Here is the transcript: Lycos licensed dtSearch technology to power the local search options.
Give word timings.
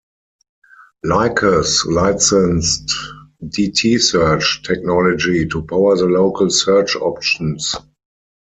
Lycos 1.05 1.85
licensed 1.85 2.91
dtSearch 3.45 4.63
technology 4.65 5.47
to 5.47 5.61
power 5.61 5.95
the 5.95 6.07
local 6.07 6.49
search 6.49 6.95
options. 6.95 7.75